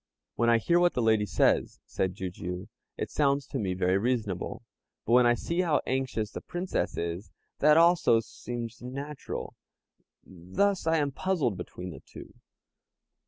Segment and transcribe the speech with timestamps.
[0.33, 4.63] "When I hear what the lady says," said Jijiu, "it sounds to me very reasonable;
[5.05, 9.55] but when I see how anxious the Princess is, that also seems natural.
[10.25, 12.33] Thus I am puzzled between the two.